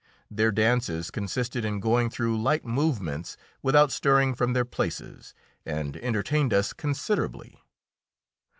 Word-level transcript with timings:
Their 0.31 0.51
dances 0.51 1.11
consisted 1.11 1.63
in 1.63 1.79
going 1.79 2.09
through 2.09 2.41
light 2.41 2.65
movements 2.65 3.37
without 3.61 3.91
stirring 3.91 4.33
from 4.33 4.53
their 4.53 4.65
places, 4.65 5.35
and 5.63 5.95
entertained 5.97 6.55
us 6.55 6.73
considerably. 6.73 7.59